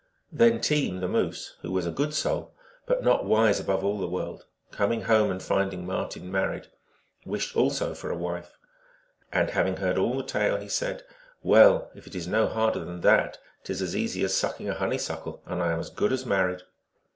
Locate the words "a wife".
8.09-8.57